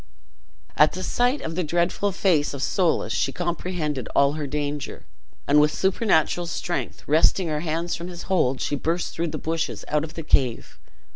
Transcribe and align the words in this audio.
At 0.77 0.93
the 0.93 1.03
sight 1.03 1.41
of 1.41 1.53
the 1.53 1.63
dreadful 1.63 2.11
face 2.11 2.55
of 2.55 2.63
Soulis 2.63 3.13
she 3.13 3.31
comprehended 3.31 4.09
all 4.15 4.33
her 4.33 4.47
danger, 4.47 5.05
and 5.47 5.61
with 5.61 5.71
supernatural 5.71 6.47
strength, 6.47 7.03
wresting 7.05 7.49
her 7.49 7.59
hands 7.59 7.95
from 7.95 8.07
his 8.07 8.23
hold, 8.23 8.61
she 8.61 8.75
burst 8.75 9.13
through 9.13 9.27
the 9.27 9.37
bushes 9.37 9.85
out 9.87 10.03
of 10.03 10.15
the 10.15 10.23
cave. 10.23 10.79